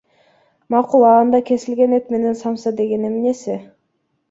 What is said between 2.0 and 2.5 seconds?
менен